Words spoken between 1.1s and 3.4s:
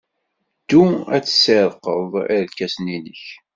ad tessirrqeḍ irkasen-nnek!